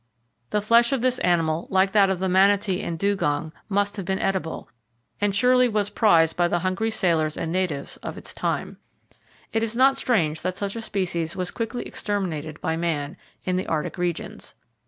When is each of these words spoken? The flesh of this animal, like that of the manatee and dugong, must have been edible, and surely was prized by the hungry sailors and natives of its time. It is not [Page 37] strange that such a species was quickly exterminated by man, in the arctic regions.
The 0.49 0.63
flesh 0.63 0.91
of 0.91 1.01
this 1.01 1.19
animal, 1.19 1.67
like 1.69 1.91
that 1.91 2.09
of 2.09 2.17
the 2.17 2.27
manatee 2.27 2.81
and 2.81 2.97
dugong, 2.97 3.53
must 3.69 3.97
have 3.97 4.05
been 4.07 4.17
edible, 4.17 4.67
and 5.19 5.35
surely 5.35 5.67
was 5.69 5.91
prized 5.91 6.35
by 6.35 6.47
the 6.47 6.57
hungry 6.65 6.89
sailors 6.89 7.37
and 7.37 7.51
natives 7.51 7.97
of 7.97 8.17
its 8.17 8.33
time. 8.33 8.77
It 9.53 9.61
is 9.61 9.75
not 9.75 9.91
[Page 9.93 9.97
37] 10.05 10.05
strange 10.05 10.41
that 10.41 10.57
such 10.57 10.75
a 10.75 10.81
species 10.81 11.35
was 11.35 11.51
quickly 11.51 11.83
exterminated 11.85 12.59
by 12.61 12.77
man, 12.77 13.15
in 13.43 13.57
the 13.57 13.67
arctic 13.67 13.99
regions. 13.99 14.55